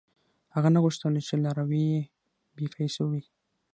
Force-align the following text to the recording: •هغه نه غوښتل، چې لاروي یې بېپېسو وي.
•هغه 0.55 0.69
نه 0.75 0.79
غوښتل، 0.83 1.13
چې 1.27 1.33
لاروي 1.43 1.83
یې 1.93 2.01
بېپېسو 2.55 3.03
وي. 3.11 3.23